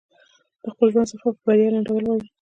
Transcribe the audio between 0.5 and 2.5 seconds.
د خپل ژوند سفر په بريا لنډول غواړي.